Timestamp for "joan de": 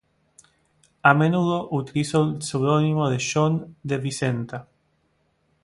3.21-3.97